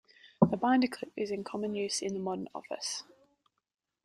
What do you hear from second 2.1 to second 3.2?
the modern office.